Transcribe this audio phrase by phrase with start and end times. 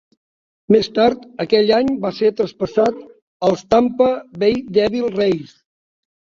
[0.75, 2.99] Més tard aquell any va ser traspassat
[3.51, 4.11] als Tampa
[4.47, 5.57] Bay Devil Rays.